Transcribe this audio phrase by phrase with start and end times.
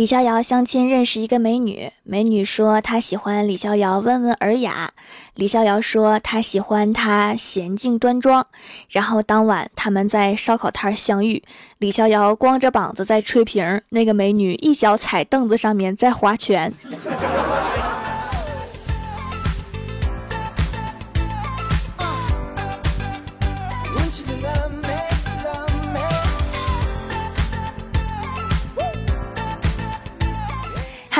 [0.00, 4.92] 李逍遥相亲认识一个美女，美女说她喜欢李逍遥温文尔雅，
[5.34, 8.46] 李逍遥说他喜欢她娴静端庄。
[8.88, 11.42] 然后当晚他们在烧烤摊相遇，
[11.76, 16.72] 李逍遥光着膀子在吹瓶，那个美女一脚踩凳子上面在划拳。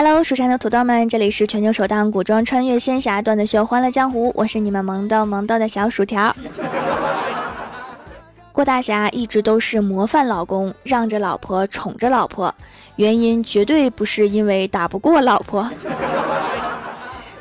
[0.03, 6.35] Hello，蜀山的土豆们，这里是全球首档古装穿越仙侠段子秀《欢乐江湖》，我是你们萌逗萌逗的小薯条。
[8.51, 12.55] 郭大侠一直都是模范老公，让着老婆，宠着老婆，
[12.97, 15.71] 原因绝对不是因为打不过老婆。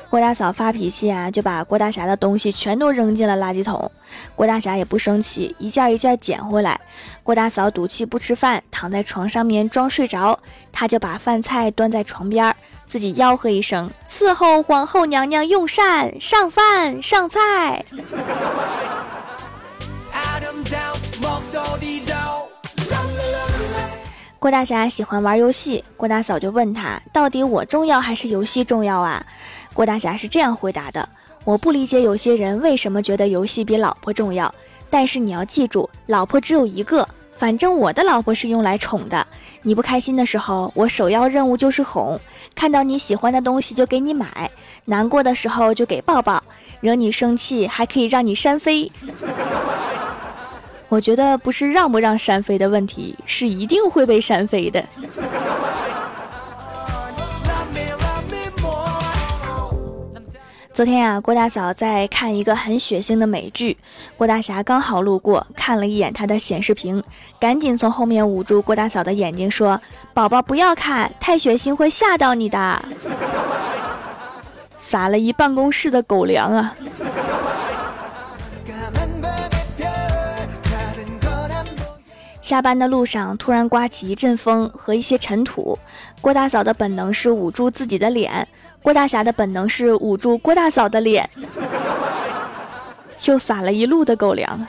[0.10, 3.92] 郭大嫂发脾气啊，就把郭大侠的东西全都扔进了垃圾桶。
[4.36, 6.80] 郭大侠也不生气，一件一件捡回来。
[7.22, 10.40] 郭大嫂赌气不吃饭，躺在床上面装睡着，
[10.72, 12.56] 他就把饭菜端在床边，
[12.88, 17.86] 自己吆喝一声：“伺候皇后娘娘用膳，上饭上菜。”
[24.40, 29.22] 郭大侠喜欢玩游戏，郭大嫂就问他：“到底我重要还是游戏重要啊？”
[29.76, 31.10] 郭大侠是这样回答的
[31.44, 34.56] ：“我不理解有些人为什么觉得游戏比老婆重要，
[34.90, 37.06] 但是你要记住，老婆只有一个。
[37.38, 39.28] 反正我的老婆是用来宠的。
[39.62, 42.18] 你不开心的时候，我首要任务就是哄；
[42.56, 44.26] 看到你喜欢的东西就给你买；
[44.86, 46.42] 难过的时候就给抱抱；
[46.80, 48.90] 惹你生气还可以让你扇飞。
[50.90, 54.84] 我觉得不是让不让扇飞的问题，是一定会被扇飞的。”
[60.72, 63.78] 昨天啊，郭大嫂在看一个很血腥的美剧，
[64.16, 67.04] 郭大侠刚好路过，看了一眼他的显示屏，
[67.38, 69.82] 赶紧从后面捂住郭大嫂的眼睛，说
[70.16, 72.86] ：“宝宝不要看，太血腥会吓到你的。
[74.80, 76.74] ”撒了一办公室的狗粮啊！
[82.50, 85.78] 下班的路上，突然刮起一阵风和一些尘土，
[86.20, 88.48] 郭大嫂的本能是捂住自己的脸。
[88.82, 91.30] 郭大侠的本能是捂住郭大嫂的脸，
[93.26, 94.66] 又撒了一路的狗粮。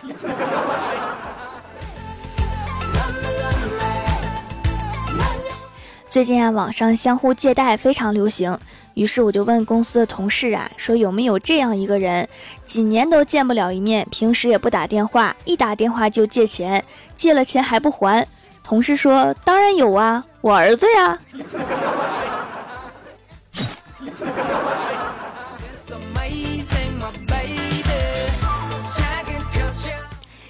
[6.10, 8.58] 最近啊，网上相互借贷非常流行，
[9.00, 12.28] 于是我就问公司的同事啊，说有没有这样一个人，
[12.66, 16.84] 几年都见不了一面，平时也不打电话，一打电话就借钱，
[17.16, 18.28] 借了钱还不还。
[18.62, 21.18] 同事说，当然有啊，我儿子呀。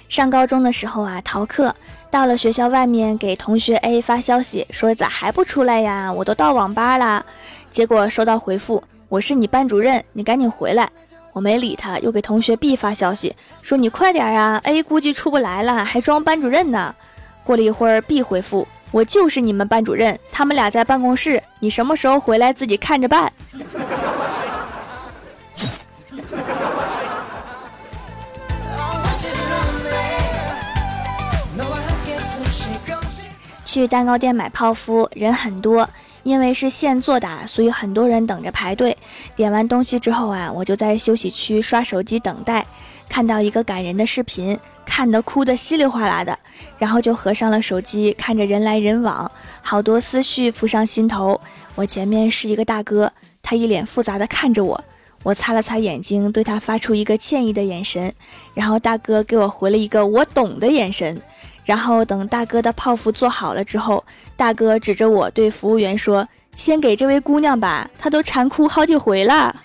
[0.09, 1.73] 上高中的时候啊，逃课
[2.09, 6.11] 到了学校外面，给同学 A 发消息说：“咋还不出来呀？
[6.11, 7.25] 我都到网吧了。”
[7.71, 10.89] 结果收到回复：“我是你班主任，你赶紧回来。”
[11.31, 16.93] 我没理他，又给同学 B 发消息说：“你快点啊！”A 估计出不来了，还装班主任呢。
[17.45, 23.31] 过了一会儿，B 回复：“我就是你们班主任，他们俩在办公室，你什么时候回来自己看着办。”
[33.63, 35.89] 去蛋糕店买泡芙，人很多，
[36.23, 38.95] 因为是现做的，所以很多人等着排队。
[39.35, 42.65] 点完东西之后啊，我就在休息区刷手机等待，
[43.09, 46.37] 看到一个感人的视频，看得哭得稀里哗啦的，
[46.77, 49.31] 然后就合上了手机，看着人来人往，
[49.61, 51.39] 好多思绪浮上心头。
[51.75, 53.11] 我前面是一个大哥，
[53.41, 54.83] 他一脸复杂的看着我，
[55.23, 58.13] 我擦了擦眼睛，对他发出一个歉意的眼神，
[58.53, 61.19] 然后大哥给我回了一个我懂的眼神。
[61.71, 64.03] 然后等大哥的泡芙做好了之后，
[64.35, 66.27] 大哥指着我对服务员说
[66.57, 69.55] ：“先给这位姑娘吧，她都馋哭好几回了。”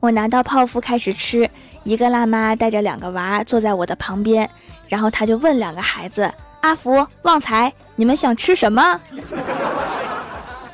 [0.00, 1.46] 我拿到泡芙开始吃，
[1.84, 4.48] 一个辣妈带着两个娃坐在我的旁边，
[4.88, 6.32] 然后他就问两个孩子
[6.64, 8.98] ：“阿福、旺财，你们想吃什么？”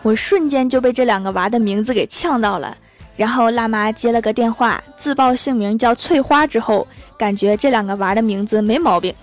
[0.09, 2.75] 我瞬间就被这两个娃的名字给呛到了，
[3.15, 6.89] 然后辣妈接了个电话，自报姓名叫翠花之后，
[7.19, 9.15] 感觉这两个娃的名字没毛病。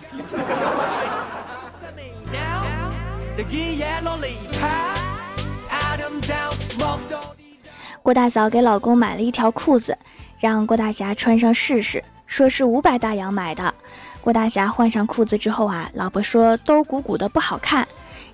[8.04, 9.98] 郭大嫂给老公买了一条裤子，
[10.40, 13.74] 让郭大侠穿上试试，说是五百大洋买的。
[14.22, 17.88] 郭大侠换上裤子之后啊，老婆说兜鼓鼓的不好看。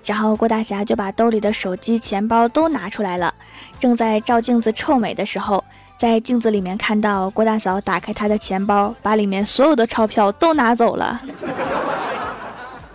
[0.04, 3.32] 然后郭大侠就把兜里的手机、钱包都拿出来了，
[3.78, 5.62] 正在照镜子臭美的时候，
[5.96, 11.20] 在镜子里面看到郭大嫂打开她的钱包，把里面所有的钞票都拿走了，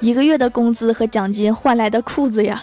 [0.01, 2.62] 一个月的工资和奖金换来的裤子呀。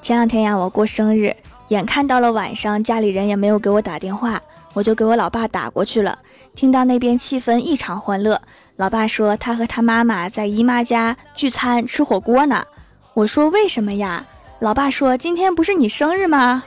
[0.00, 1.36] 前两天呀，我过生日，
[1.68, 4.40] 眼看到了晚上，家里人也没有给我打电话，
[4.78, 6.16] 我就给我老爸打过去了。
[6.54, 8.40] 听到那边气氛异常欢乐，
[8.76, 12.64] 老爸说他和他妈妈在姨妈家聚餐吃火锅呢。
[13.14, 14.24] 我说为什么呀？
[14.60, 16.62] 老爸说今天不是你生日吗？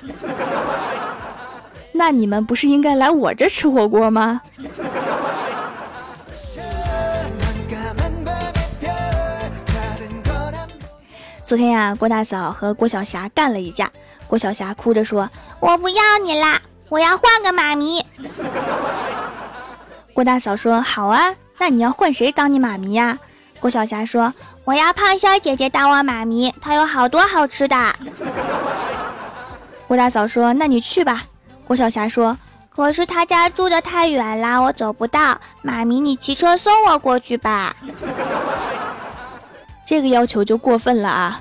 [1.94, 4.42] 那你们不是应该来我这吃火锅吗？
[11.46, 13.90] 昨天呀，郭大嫂和郭晓霞干了一架。
[14.28, 15.30] 郭晓霞哭着说
[15.60, 16.62] ：“我不要你啦，
[16.92, 18.06] 我要换个妈咪。
[20.14, 23.18] ”郭大嫂说：“好啊，那你要换谁当你妈咪呀？”
[23.62, 24.34] 郭晓霞说
[24.66, 27.78] ：“我要胖小姐姐当我妈咪，她有好多好吃的。
[29.88, 31.24] ”郭大嫂说：“那你去吧。”
[31.66, 32.38] 郭晓霞说
[32.70, 35.40] ：“可是她家住的太远了，我走不到。
[35.62, 37.74] 妈咪，你骑车送我过去吧。
[39.88, 41.40] ”这个要求就过分了啊！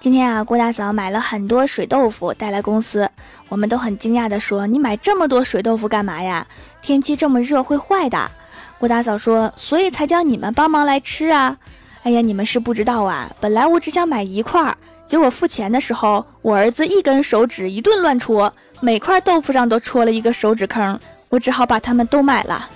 [0.00, 3.10] 今天啊，郭大嫂买了很多水豆腐带来公司，
[3.48, 6.46] 我们都很惊讶的说：“你买这么多水豆腐干嘛呀？
[6.80, 8.30] 天气这么热会坏的。”
[8.78, 11.56] 郭大嫂说：“所以才叫你们帮忙来吃啊！”
[12.04, 14.72] 哎呀，你们是不知道啊，本来我只想买一块，
[15.04, 20.98] 结果付钱的时候，我儿子一根手指一顿乱戳，每块豆腐上都戳了一个手指坑。
[21.28, 22.68] 我只好把它们都买了。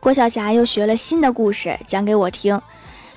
[0.00, 2.60] 郭晓霞又学了新的故事，讲给我听。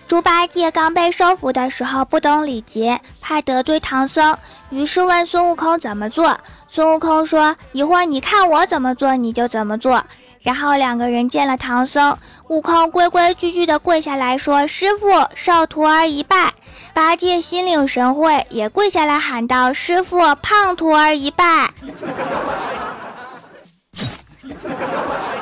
[0.06, 4.38] 猪八戒刚被收服的时候不懂礼节，怕得罪唐僧，
[4.70, 6.38] 于是问孙悟空怎么做。
[6.68, 10.04] 孙悟空说：“一会儿你看我怎么做，你就怎么做。”
[10.44, 12.18] 然后两个人见了唐僧，
[12.50, 16.52] 悟空规规矩矩地跪下来说：“师傅，受徒儿一拜。”
[16.94, 21.70] 八戒心领神会，也跪下来喊道：“师傅，胖徒儿一拜。”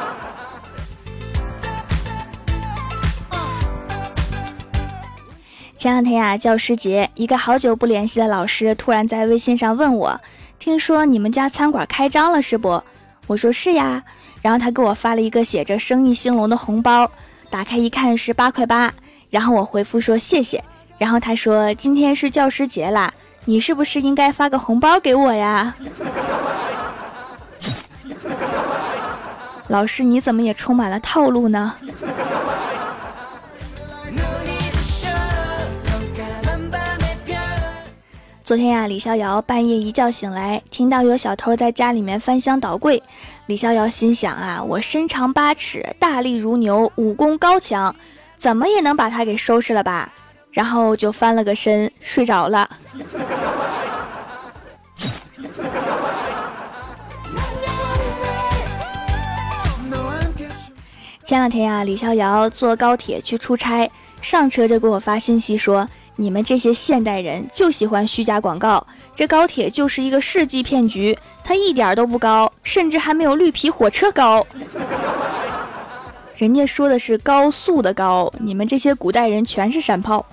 [5.81, 10.21] 前两天呀，教师节，一个好久不联系的老师突然在微信上问我
[10.59, 12.83] ：“听说你们家餐馆开张了，是不？”
[13.25, 14.03] 我说：“是呀。”
[14.43, 17.09] 然后他给我发了一个写着“生意兴隆”的红包，
[17.49, 18.93] 打开一看是八块八。
[19.31, 20.63] 然后我回复说谢谢。
[20.99, 23.11] 然后他说：“今天是教师节啦，
[23.45, 25.73] 你是不是应该发个红包给我呀？”
[29.67, 31.73] 老师，你怎么也充满了套路呢？
[38.51, 43.01] 昨天呀，李逍遥半夜一觉醒来，听到有小偷在家里面翻箱倒柜。
[43.45, 47.95] 李逍遥心想啊，我身长八尺，大力如牛，武功高强，
[48.37, 50.11] 怎么也能把他给收拾了吧？
[50.51, 52.69] 然后就翻了个身，睡着了。
[61.23, 63.89] 前两天呀，李逍遥坐高铁去出差，
[64.21, 65.87] 上车就给我发信息说。
[66.21, 68.85] 你们这些现代人就喜欢虚假广告，
[69.15, 74.45] 这高铁就是一个世纪骗局，它一点都不高，甚至还没有绿皮火车高。
[76.35, 80.23] 人家说的是高速的高，你们这些古代人全是山炮。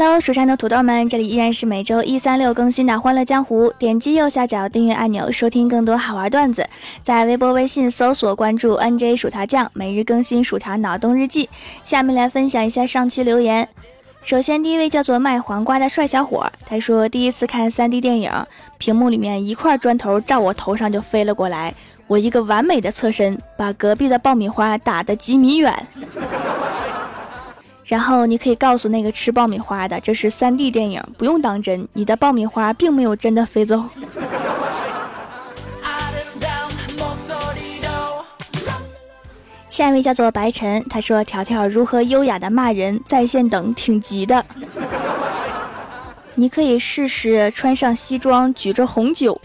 [0.00, 3.68] Hello，蜀山的土豆们，这里依然是每周一、三、六更新的《欢乐江湖》。
[3.78, 6.64] 点击右下角订阅按钮，收听更多好玩段子。
[7.02, 11.50] 在微博、微信搜索关注 “nj 薯条酱”，每日更新薯条脑洞日记。
[11.82, 13.68] 下面来分享一下上期留言。
[14.22, 18.30] 首先，第一位叫做卖黄瓜的帅小伙，他说第一次看 3D 电影，
[18.78, 21.74] 屏幕里面一块砖头照我头上就飞了过来，
[22.06, 25.74] 我一个完美的侧身，把隔壁的爆米花打得几米远。
[27.88, 33.82] 然后你可以告诉那个吃爆米花的，这是 3D 电影，不用当真，你的爆米花并没有真的飞走。
[39.70, 44.44] 下一位叫做白晨，他说：“条条如何优雅的骂人，在线等挺急的，
[46.34, 49.40] 你可以试试穿上西装，举着红酒。”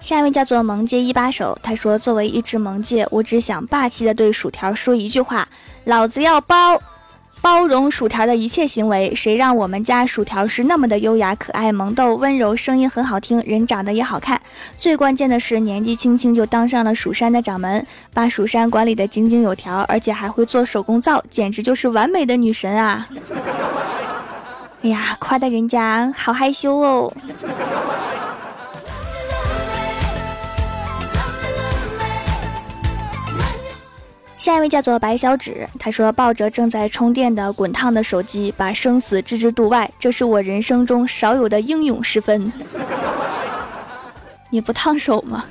[0.00, 5.46] 下一位叫做萌界一把手，他说：“作为一只萌界，我只想霸气的对薯条说一句话：
[5.84, 6.80] 老子要包。”
[7.42, 14.38] 包容薯条的一切行为，谁让我们家薯条是那么的优雅、可爱、萌逗、温柔，声音很好听，人长得也好看。
[14.78, 23.08] 最关键的是，年纪轻轻就当上了蜀山的掌门，把蜀山管理的井井有条，而且还会做手工皂，简直就是完美的女神啊！
[24.82, 27.10] 哎呀，夸的人家好害羞哦。
[34.40, 42.50] 下一位叫做白小纸，他说抱着正在充电的滚烫的手机，把生死置之度外，这是我人生中少有的英勇时分。
[44.48, 45.44] 你不烫手吗？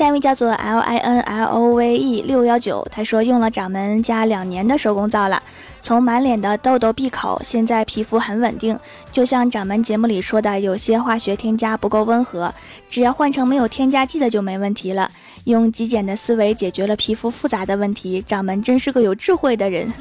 [0.00, 5.42] 下一位叫做 L I N L O V E 六幺九，他说用了掌门家两年的手工皂了，
[5.82, 8.80] 从满脸的痘痘闭口，现在皮肤很稳定。
[9.12, 12.54] 就像掌门节目里说的，有些化学添加不够温和，
[12.88, 15.10] 只要换成没有添加剂的就没问题了。
[15.44, 19.92] 用极简的思维解决了皮肤复杂的问题，掌门真是个有智慧的人。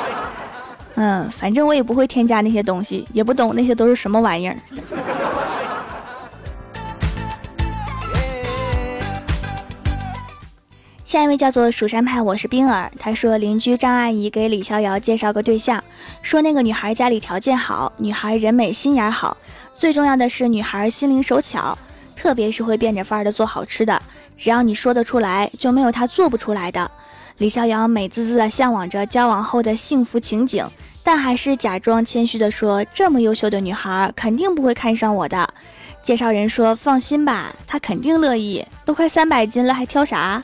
[0.96, 4.56] 嗯，反正我也不会添加那些东西，也不懂那些都是什么玩意儿。
[11.10, 12.88] 下一位叫做蜀山派，我是冰儿。
[12.96, 15.82] 他说邻居张阿姨给李逍遥介绍个对象，
[16.22, 19.36] 说那个女孩家里条件好，女孩人美心眼好，
[19.74, 21.76] 最重要的是女孩心灵手巧，
[22.14, 24.00] 特别是会变着法儿的做好吃的，
[24.36, 26.88] 只要你说得出来，就没有她做不出来的。
[27.38, 30.64] 李逍遥美滋滋的向往着交往后的幸福情景，
[31.02, 35.48] 但还是假装谦虚的说，这么优秀的女孩肯定不会看上我的。
[36.02, 38.64] 介绍人说：“放心吧，他肯定乐意。
[38.84, 40.42] 都快三百斤了，还挑啥？”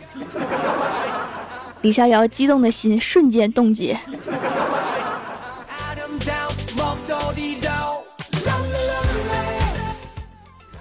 [1.83, 3.99] 李逍遥激动的心瞬间冻结。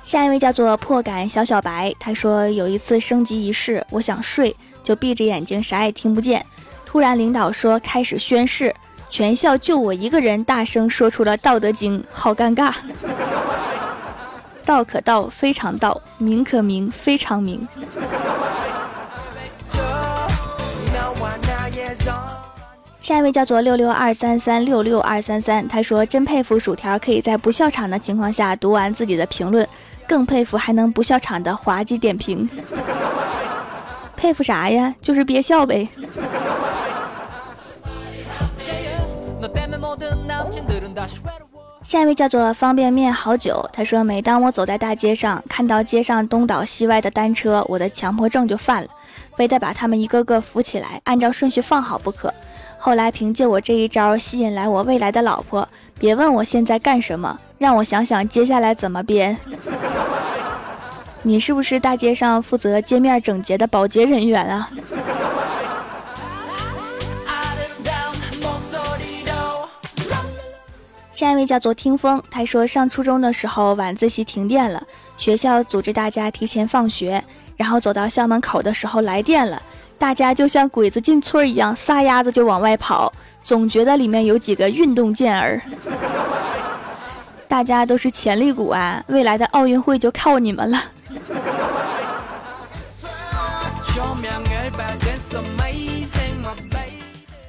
[0.03, 6.45] 下一位叫做破感小小白，他说有一次升级仪式，我想睡，就闭着眼睛啥也听不见。
[6.85, 8.73] 突然领导说开始宣誓，
[9.09, 12.73] 全校就我一个人大声说出了《道德经》，好尴尬。
[14.65, 17.65] 道可道，非常道；名可名，非常名。
[22.99, 29.67] 下一位叫做六六二三三六六二三三，他说：“真佩服薯条可以在不笑场的情况下读完自己的评论，
[30.07, 32.49] 更佩服还能不笑场的滑稽点评。
[34.17, 34.95] 佩服啥呀？
[34.99, 35.87] 就是憋笑呗。
[41.85, 48.89] ”下一位叫做方便面好久，他说：“每当我走在大街上，看到街上东倒西歪的单车，我的强迫症就犯了，
[49.37, 52.33] 非得把他们一个个扶起来，按照顺序放好不可。
[52.79, 55.69] 后来凭借我这一招，吸引来我未来的老婆。
[55.99, 59.37] 别问我现在干什么，让我想想接下来怎么编。
[61.21, 64.71] 你是不是大街上负责街面整洁的保洁人员啊？”
[71.15, 74.83] 下一位叫做听风，他说上初中的时候晚自习停电了，
[75.15, 77.23] 学校组织大家提前放学，
[77.55, 79.63] 然后走到校门口的时候来电了，
[79.97, 85.61] 大家就像鬼子进村一样，撒丫子就往外跑，总觉得里面有几个运动健儿，
[87.47, 90.83] 大家都是潜力股啊，未来的奥运会就靠你们了。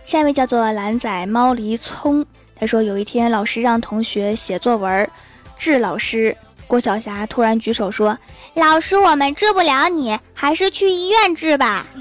[0.04, 2.25] 下一位叫做蓝仔猫狸葱。
[2.58, 5.10] 他说：“有一天，老师让同学写作文
[5.58, 6.36] 治老师。
[6.66, 8.18] 郭晓霞突然举手说
[8.56, 11.86] ：‘老师，我们治不了你，还是去医院治吧。’”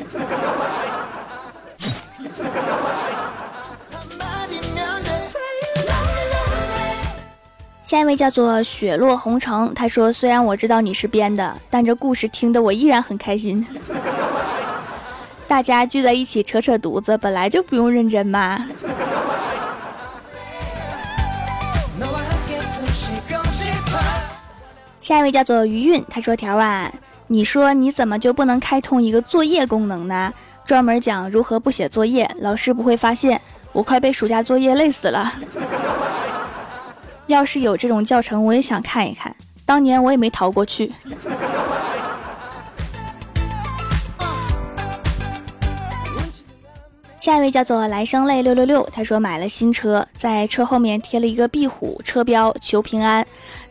[7.83, 9.71] 下一位叫做雪落红城。
[9.75, 13.63] 他说：“虽然我知道你是编的，但这故事听得我依然很开心。
[15.47, 18.65] 大家聚在一起扯扯犊子，本来就不用认真嘛。”
[25.05, 26.91] 下一位叫做余韵，他说：“条啊，
[27.27, 30.33] 你说你怎么就不能开通一个作业功能呢？
[30.65, 33.39] 专门讲如何不写作业，老师不会发现。
[33.71, 35.31] 我快被暑假作业累死了。
[37.27, 39.35] 要是有这种教程，我也想看一看。
[39.63, 40.91] 当年我也没逃过去。
[47.19, 53.23] ”下一位叫做来生泪六六六，他说买了新车，在车后面贴了一个壁虎车标，求平安。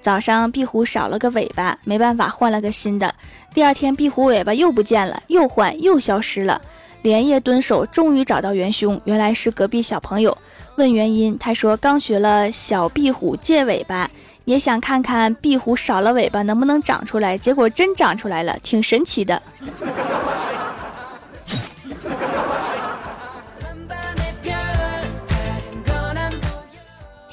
[0.05, 3.15] 早上壁虎少了个尾巴，没办法换了个新的。
[3.55, 6.61] 第二天壁虎尾巴又不见了，又换又消失了，
[7.01, 10.37] 连夜蹲守，终于找到元凶，原来是隔壁小朋友。
[10.77, 14.11] 问原因，他说刚学了小壁虎借尾巴，
[14.45, 19.41] 也想看看壁虎少了尾巴能不能长出来，结果真长出来了，挺神奇的。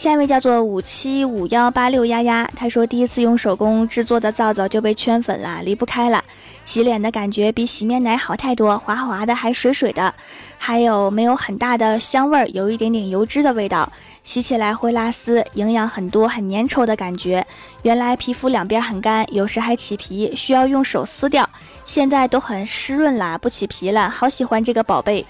[0.02, 6.24] 下一位叫做五七五幺八六丫丫，他说第一次用手工制作的皂皂就被圈粉了，离不开了。
[6.64, 10.12] 洗脸的感觉比洗面奶好太多，滑滑的还水水的，
[10.58, 13.94] 还有没有很大的香味儿，有一点点油脂的味道，
[14.24, 17.46] 洗起来会拉丝，营养很多，很粘稠的感觉。
[17.84, 21.48] 原来皮肤两边很干，有时还起皮，需要用手撕掉，
[21.86, 25.24] 现在都很湿润啦，不起皮了，好喜欢这个宝贝。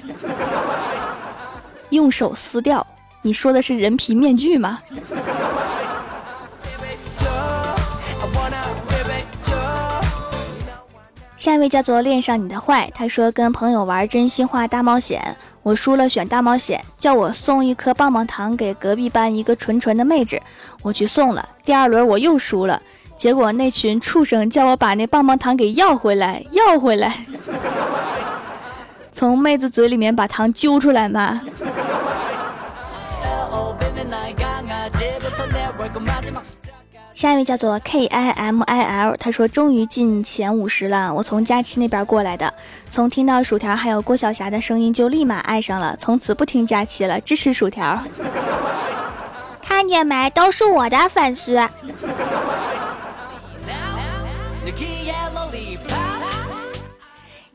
[1.92, 2.88] 用手撕掉。
[3.24, 4.80] 你说的是人皮面具吗？
[11.38, 20.40] 下一位叫做恋上你的坏，他说跟朋友玩真心话大冒险，我输了选大冒险，叫我送一颗棒棒糖给隔壁班一个纯纯的妹纸，
[20.84, 21.50] 我去送了。
[21.64, 22.80] 第二轮我又输了，
[23.18, 27.26] 结果那群畜生叫我把那棒棒糖给要回来，要回来，
[29.12, 31.42] 从妹子嘴里面把糖揪出来嘛。
[37.14, 41.14] 下一位叫做 K I M I L，他说终于进前五十了。
[41.14, 42.54] 我从佳期那边过来的，
[42.90, 48.02] 从听到薯条还有郭晓霞的声音就立马爱上了，从此不听佳期了，支持薯条。
[49.62, 51.60] 看见没，都是我的粉丝。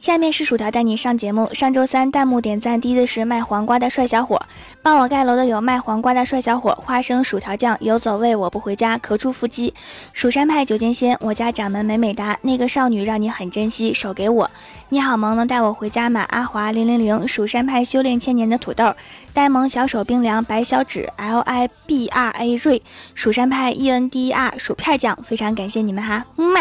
[0.06, 1.52] 下面是薯条带你上节目。
[1.52, 4.40] 上周三弹幕点赞第一的是卖黄瓜的帅小伙，
[4.80, 9.74] 帮我盖楼的有卖黄瓜的帅小伙、花生薯条酱、游走位我不回家、咳出腹肌、
[10.12, 14.48] 蜀山派九剑仙、我家掌门美美哒、那个少女让你很珍惜，手给我。
[14.90, 16.24] 你好萌，能带我回家吗？
[16.28, 18.94] 阿华零零零，蜀山派修炼千年的土豆，
[19.34, 22.80] 呆萌小手冰凉，白小指 L I B R A 瑞，
[23.16, 26.60] 蜀山派 E N D R 薯片酱，非常感谢你们哈，么么。